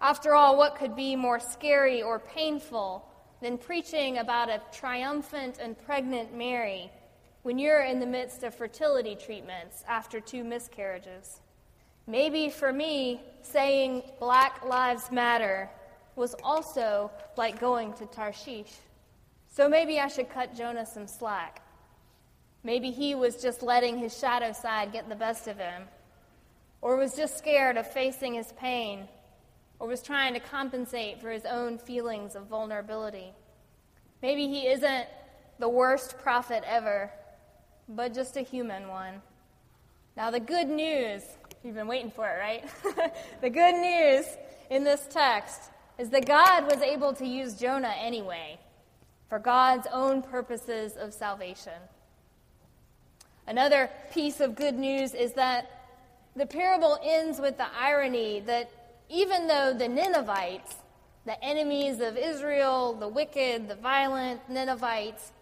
After 0.00 0.34
all, 0.34 0.56
what 0.56 0.76
could 0.76 0.96
be 0.96 1.16
more 1.16 1.38
scary 1.38 2.00
or 2.00 2.18
painful 2.18 3.04
than 3.42 3.58
preaching 3.58 4.18
about 4.18 4.48
a 4.48 4.60
triumphant 4.72 5.58
and 5.60 5.78
pregnant 5.86 6.34
Mary 6.34 6.90
when 7.42 7.58
you're 7.58 7.82
in 7.82 8.00
the 8.00 8.06
midst 8.06 8.42
of 8.42 8.54
fertility 8.54 9.14
treatments 9.14 9.84
after 9.88 10.20
two 10.20 10.44
miscarriages? 10.44 11.40
Maybe 12.06 12.50
for 12.50 12.72
me, 12.72 13.20
saying 13.42 14.02
Black 14.18 14.64
Lives 14.64 15.10
Matter 15.10 15.70
was 16.16 16.34
also 16.42 17.10
like 17.36 17.60
going 17.60 17.92
to 17.94 18.06
Tarshish. 18.06 18.72
So 19.48 19.68
maybe 19.68 19.98
I 20.00 20.08
should 20.08 20.28
cut 20.28 20.54
Jonah 20.54 20.86
some 20.86 21.06
slack. 21.06 21.62
Maybe 22.62 22.90
he 22.90 23.14
was 23.14 23.40
just 23.40 23.62
letting 23.62 23.96
his 23.96 24.16
shadow 24.18 24.52
side 24.52 24.92
get 24.92 25.08
the 25.08 25.14
best 25.14 25.48
of 25.48 25.56
him, 25.56 25.84
or 26.82 26.96
was 26.96 27.16
just 27.16 27.38
scared 27.38 27.76
of 27.76 27.90
facing 27.90 28.34
his 28.34 28.52
pain, 28.52 29.08
or 29.80 29.88
was 29.88 30.00
trying 30.00 30.34
to 30.34 30.40
compensate 30.40 31.20
for 31.20 31.30
his 31.30 31.44
own 31.44 31.78
feelings 31.78 32.36
of 32.36 32.46
vulnerability. 32.46 33.32
Maybe 34.22 34.46
he 34.46 34.68
isn't 34.68 35.06
the 35.58 35.68
worst 35.68 36.18
prophet 36.18 36.62
ever, 36.64 37.10
but 37.88 38.14
just 38.14 38.36
a 38.36 38.42
human 38.42 38.86
one. 38.86 39.22
Now, 40.16 40.30
the 40.30 40.40
good 40.40 40.68
news 40.68 41.24
You've 41.62 41.74
been 41.74 41.88
waiting 41.88 42.10
for 42.10 42.26
it, 42.26 42.38
right? 42.38 43.12
the 43.42 43.50
good 43.50 43.74
news 43.74 44.24
in 44.70 44.82
this 44.82 45.06
text 45.10 45.70
is 45.98 46.08
that 46.08 46.24
God 46.24 46.64
was 46.64 46.80
able 46.80 47.12
to 47.14 47.26
use 47.26 47.54
Jonah 47.54 47.94
anyway 47.98 48.58
for 49.28 49.38
God's 49.38 49.86
own 49.92 50.22
purposes 50.22 50.96
of 50.96 51.12
salvation. 51.12 51.74
Another 53.46 53.90
piece 54.10 54.40
of 54.40 54.54
good 54.54 54.74
news 54.74 55.12
is 55.12 55.34
that 55.34 55.88
the 56.34 56.46
parable 56.46 56.98
ends 57.02 57.38
with 57.38 57.58
the 57.58 57.66
irony 57.78 58.40
that 58.46 58.70
even 59.10 59.48
though 59.48 59.74
the 59.74 59.88
Ninevites, 59.88 60.76
the 61.26 61.42
enemies 61.44 62.00
of 62.00 62.16
Israel, 62.16 62.94
the 62.94 63.08
wicked, 63.08 63.68
the 63.68 63.74
violent 63.74 64.40
Ninevites, 64.48 65.32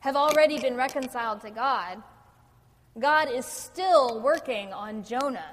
have 0.00 0.16
already 0.16 0.60
been 0.60 0.76
reconciled 0.76 1.40
to 1.40 1.50
God, 1.50 2.02
God 2.98 3.30
is 3.30 3.46
still 3.46 4.20
working 4.20 4.72
on 4.72 5.02
Jonah. 5.02 5.52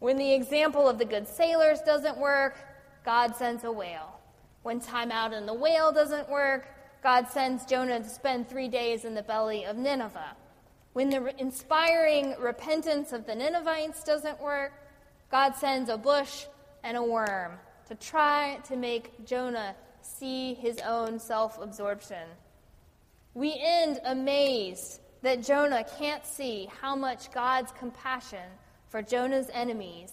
When 0.00 0.16
the 0.16 0.32
example 0.32 0.88
of 0.88 0.98
the 0.98 1.04
good 1.04 1.26
sailors 1.26 1.80
doesn't 1.80 2.18
work, 2.18 2.56
God 3.04 3.34
sends 3.34 3.64
a 3.64 3.72
whale. 3.72 4.20
When 4.62 4.80
time 4.80 5.10
out 5.10 5.32
in 5.32 5.46
the 5.46 5.54
whale 5.54 5.92
doesn't 5.92 6.28
work, 6.28 6.68
God 7.02 7.28
sends 7.28 7.64
Jonah 7.64 8.00
to 8.00 8.08
spend 8.08 8.48
three 8.48 8.68
days 8.68 9.04
in 9.04 9.14
the 9.14 9.22
belly 9.22 9.64
of 9.64 9.76
Nineveh. 9.76 10.36
When 10.92 11.10
the 11.10 11.32
inspiring 11.40 12.34
repentance 12.40 13.12
of 13.12 13.24
the 13.24 13.34
Ninevites 13.34 14.02
doesn't 14.02 14.40
work, 14.40 14.72
God 15.30 15.54
sends 15.54 15.90
a 15.90 15.96
bush 15.96 16.46
and 16.82 16.96
a 16.96 17.02
worm 17.02 17.52
to 17.88 17.94
try 17.94 18.58
to 18.68 18.76
make 18.76 19.24
Jonah 19.26 19.74
see 20.02 20.54
his 20.54 20.78
own 20.78 21.18
self 21.18 21.60
absorption. 21.60 22.28
We 23.34 23.60
end 23.62 24.00
amazed 24.04 25.00
that 25.22 25.42
Jonah 25.42 25.84
can't 25.98 26.24
see 26.24 26.68
how 26.80 26.94
much 26.94 27.32
God's 27.32 27.72
compassion 27.72 28.44
for 28.88 29.02
Jonah's 29.02 29.50
enemies 29.52 30.12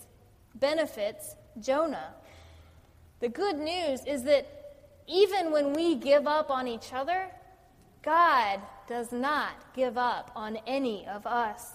benefits 0.56 1.36
Jonah. 1.60 2.14
The 3.20 3.30
good 3.30 3.58
news 3.58 4.04
is 4.06 4.24
that 4.24 4.48
even 5.08 5.52
when 5.52 5.74
we 5.74 5.96
give 5.96 6.28
up 6.28 6.50
on 6.50 6.68
each 6.68 6.92
other, 6.94 7.28
God 8.02 8.62
does 8.88 9.12
not 9.12 9.74
give 9.76 9.98
up 9.98 10.32
on 10.36 10.58
any 10.68 11.08
of 11.08 11.26
us. 11.26 11.72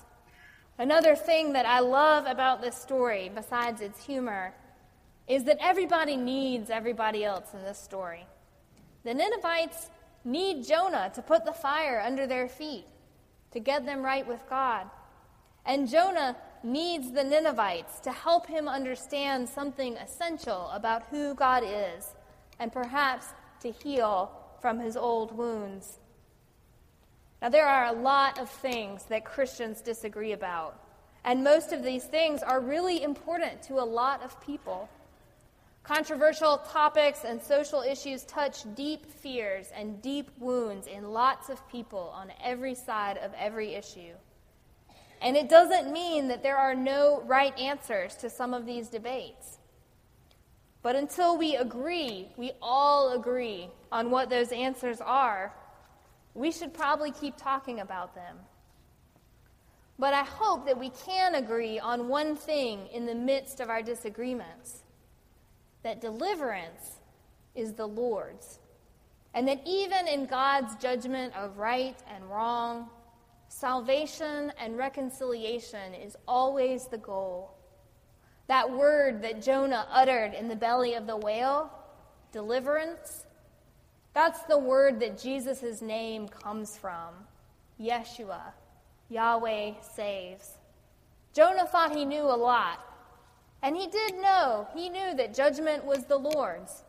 Another 0.80 1.14
thing 1.14 1.52
that 1.52 1.66
I 1.66 1.80
love 1.80 2.24
about 2.24 2.62
this 2.62 2.74
story, 2.74 3.30
besides 3.34 3.82
its 3.82 4.02
humor, 4.02 4.54
is 5.28 5.44
that 5.44 5.58
everybody 5.60 6.16
needs 6.16 6.70
everybody 6.70 7.22
else 7.22 7.52
in 7.52 7.62
this 7.62 7.78
story. 7.78 8.24
The 9.04 9.12
Ninevites 9.12 9.90
need 10.24 10.66
Jonah 10.66 11.12
to 11.14 11.20
put 11.20 11.44
the 11.44 11.52
fire 11.52 12.00
under 12.00 12.26
their 12.26 12.48
feet, 12.48 12.86
to 13.50 13.60
get 13.60 13.84
them 13.84 14.02
right 14.02 14.26
with 14.26 14.40
God. 14.48 14.86
And 15.66 15.86
Jonah 15.86 16.34
needs 16.62 17.12
the 17.12 17.24
Ninevites 17.24 18.00
to 18.00 18.10
help 18.10 18.46
him 18.46 18.66
understand 18.66 19.50
something 19.50 19.98
essential 19.98 20.70
about 20.70 21.02
who 21.10 21.34
God 21.34 21.62
is 21.62 22.14
and 22.58 22.72
perhaps 22.72 23.26
to 23.60 23.70
heal 23.70 24.32
from 24.62 24.80
his 24.80 24.96
old 24.96 25.36
wounds. 25.36 25.99
Now, 27.40 27.48
there 27.48 27.66
are 27.66 27.86
a 27.86 27.92
lot 27.92 28.38
of 28.38 28.50
things 28.50 29.04
that 29.04 29.24
Christians 29.24 29.80
disagree 29.80 30.32
about, 30.32 30.78
and 31.24 31.42
most 31.42 31.72
of 31.72 31.82
these 31.82 32.04
things 32.04 32.42
are 32.42 32.60
really 32.60 33.02
important 33.02 33.62
to 33.64 33.74
a 33.74 33.84
lot 33.84 34.22
of 34.22 34.38
people. 34.42 34.88
Controversial 35.82 36.58
topics 36.58 37.24
and 37.24 37.42
social 37.42 37.80
issues 37.80 38.24
touch 38.24 38.64
deep 38.74 39.06
fears 39.06 39.70
and 39.74 40.02
deep 40.02 40.30
wounds 40.38 40.86
in 40.86 41.12
lots 41.12 41.48
of 41.48 41.66
people 41.70 42.12
on 42.14 42.30
every 42.44 42.74
side 42.74 43.16
of 43.16 43.32
every 43.38 43.74
issue. 43.74 44.12
And 45.22 45.36
it 45.36 45.48
doesn't 45.48 45.90
mean 45.90 46.28
that 46.28 46.42
there 46.42 46.58
are 46.58 46.74
no 46.74 47.22
right 47.26 47.58
answers 47.58 48.16
to 48.16 48.28
some 48.28 48.52
of 48.52 48.66
these 48.66 48.88
debates. 48.88 49.58
But 50.82 50.96
until 50.96 51.36
we 51.36 51.56
agree, 51.56 52.28
we 52.36 52.52
all 52.62 53.12
agree 53.12 53.68
on 53.92 54.10
what 54.10 54.30
those 54.30 54.52
answers 54.52 55.00
are, 55.00 55.54
we 56.34 56.50
should 56.52 56.72
probably 56.72 57.10
keep 57.10 57.36
talking 57.36 57.80
about 57.80 58.14
them. 58.14 58.36
But 59.98 60.14
I 60.14 60.24
hope 60.24 60.66
that 60.66 60.78
we 60.78 60.90
can 60.90 61.34
agree 61.34 61.78
on 61.78 62.08
one 62.08 62.34
thing 62.34 62.86
in 62.92 63.06
the 63.06 63.14
midst 63.14 63.60
of 63.60 63.68
our 63.68 63.82
disagreements 63.82 64.82
that 65.82 66.00
deliverance 66.00 67.00
is 67.54 67.74
the 67.74 67.86
Lord's. 67.86 68.58
And 69.34 69.46
that 69.48 69.60
even 69.66 70.08
in 70.08 70.26
God's 70.26 70.74
judgment 70.76 71.34
of 71.36 71.58
right 71.58 71.96
and 72.14 72.24
wrong, 72.30 72.88
Salvation 73.50 74.52
and 74.60 74.78
reconciliation 74.78 75.92
is 75.92 76.16
always 76.28 76.86
the 76.86 76.98
goal. 76.98 77.58
That 78.46 78.70
word 78.70 79.22
that 79.22 79.42
Jonah 79.42 79.88
uttered 79.90 80.34
in 80.34 80.46
the 80.46 80.54
belly 80.54 80.94
of 80.94 81.08
the 81.08 81.16
whale 81.16 81.68
deliverance. 82.30 83.26
That's 84.12 84.42
the 84.42 84.58
word 84.58 85.00
that 85.00 85.20
Jesus' 85.20 85.80
name 85.80 86.28
comes 86.28 86.76
from 86.76 87.14
Yeshua. 87.80 88.40
Yahweh 89.08 89.72
saves. 89.94 90.58
Jonah 91.32 91.66
thought 91.66 91.94
he 91.94 92.04
knew 92.04 92.22
a 92.22 92.36
lot. 92.36 92.80
And 93.62 93.76
he 93.76 93.86
did 93.86 94.14
know, 94.20 94.66
he 94.74 94.88
knew 94.88 95.14
that 95.14 95.34
judgment 95.34 95.84
was 95.84 96.04
the 96.04 96.16
Lord's. 96.16 96.82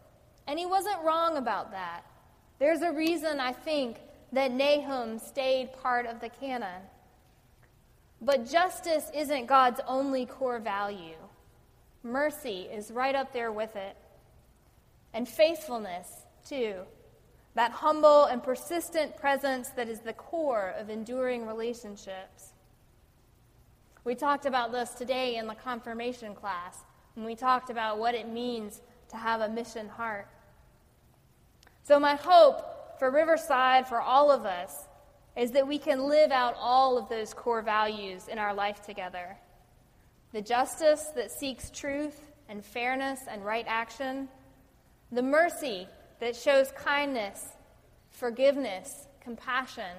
And 0.48 0.58
he 0.58 0.66
wasn't 0.66 1.04
wrong 1.04 1.38
about 1.38 1.72
that. 1.72 2.04
There's 2.60 2.82
a 2.82 2.92
reason, 2.92 3.40
I 3.40 3.52
think, 3.52 3.98
that 4.32 4.52
Nahum 4.52 5.20
stayed 5.20 5.74
part 5.82 6.06
of 6.06 6.22
the 6.22 6.30
canon. 6.30 6.82
But 8.22 8.50
justice 8.50 9.12
isn't 9.14 9.48
God's 9.48 9.82
only 9.88 10.26
core 10.26 10.60
value. 10.60 11.18
Mercy 12.04 12.68
is 12.72 12.92
right 12.92 13.16
up 13.16 13.34
there 13.34 13.52
with 13.52 13.76
it. 13.76 13.98
And 15.14 15.28
faithfulness, 15.28 16.08
too. 16.48 16.76
That 17.56 17.72
humble 17.72 18.26
and 18.26 18.42
persistent 18.42 19.18
presence 19.18 19.70
that 19.70 19.90
is 19.90 20.00
the 20.00 20.14
core 20.14 20.74
of 20.78 20.90
enduring 20.90 21.46
relationships. 21.46 22.54
We 24.04 24.16
talked 24.16 24.46
about 24.46 24.72
this 24.72 24.92
today 24.92 25.36
in 25.36 25.48
the 25.48 25.56
confirmation 25.56 26.34
class, 26.34 26.80
and 27.16 27.26
we 27.26 27.36
talked 27.36 27.70
about 27.70 28.00
what 28.00 28.16
it 28.16 28.28
means 28.28 28.82
to 29.10 29.18
have 29.18 29.42
a 29.42 29.50
mission 29.50 29.90
heart. 29.90 30.28
So, 31.84 32.00
my 32.00 32.16
hope 32.16 33.00
for 33.00 33.12
Riverside, 33.12 33.88
for 33.88 34.02
all 34.02 34.32
of 34.32 34.46
us, 34.46 34.86
is 35.36 35.52
that 35.52 35.68
we 35.68 35.78
can 35.78 36.08
live 36.08 36.32
out 36.32 36.56
all 36.58 36.98
of 36.98 37.10
those 37.10 37.34
core 37.34 37.62
values 37.62 38.28
in 38.28 38.38
our 38.38 38.54
life 38.54 38.82
together 38.86 39.38
the 40.34 40.42
justice 40.42 41.08
that 41.16 41.30
seeks 41.30 41.70
truth 41.70 42.22
and 42.48 42.64
fairness 42.64 43.20
and 43.30 43.44
right 43.44 43.66
action, 43.68 44.30
the 45.12 45.22
mercy 45.22 45.88
that 46.22 46.36
shows 46.36 46.72
kindness, 46.72 47.48
forgiveness, 48.12 49.08
compassion, 49.22 49.98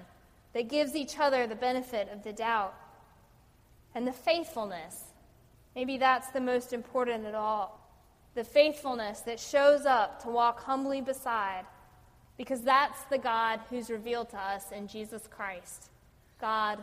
that 0.55 0.69
gives 0.69 0.95
each 0.95 1.19
other 1.19 1.47
the 1.47 1.57
benefit 1.57 2.09
of 2.13 2.23
the 2.23 2.33
doubt, 2.33 2.75
and 3.95 4.07
the 4.07 4.13
faithfulness. 4.13 5.05
Maybe 5.75 5.99
that's 5.99 6.29
the 6.29 6.41
most 6.41 6.73
important 6.73 7.27
at 7.27 7.35
all. 7.35 7.81
The 8.35 8.45
faithfulness 8.45 9.21
that 9.23 9.41
shows 9.41 9.85
up 9.85 10.23
to 10.23 10.29
walk 10.29 10.63
humbly 10.63 11.01
beside 11.01 11.65
because 12.39 12.63
that's 12.63 13.03
the 13.05 13.19
God 13.19 13.61
who's 13.69 13.91
revealed 13.91 14.31
to 14.31 14.39
us 14.39 14.71
in 14.73 14.87
Jesus 14.87 15.29
Christ. 15.29 15.91
God 16.41 16.79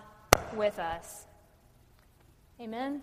with 0.54 0.80
us. 0.80 1.26
Amen. 2.62 3.02